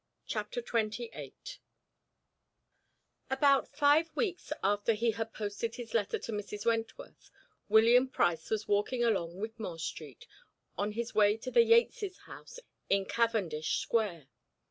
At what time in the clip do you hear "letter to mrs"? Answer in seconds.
5.93-6.65